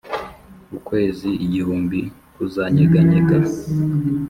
ukwezi 0.77 1.29
igihumbi 1.45 1.99
kuzanyeganyega; 2.33 3.37